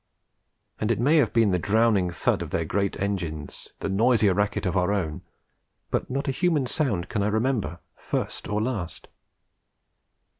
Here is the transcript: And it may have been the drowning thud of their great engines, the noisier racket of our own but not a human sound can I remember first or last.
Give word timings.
And 0.79 0.89
it 0.91 0.99
may 0.99 1.17
have 1.17 1.31
been 1.31 1.51
the 1.51 1.59
drowning 1.59 2.09
thud 2.09 2.41
of 2.41 2.49
their 2.49 2.65
great 2.65 2.99
engines, 2.99 3.67
the 3.81 3.87
noisier 3.87 4.33
racket 4.33 4.65
of 4.65 4.75
our 4.75 4.91
own 4.91 5.21
but 5.91 6.09
not 6.09 6.27
a 6.27 6.31
human 6.31 6.65
sound 6.65 7.07
can 7.07 7.21
I 7.21 7.27
remember 7.27 7.77
first 7.95 8.47
or 8.47 8.59
last. 8.63 9.09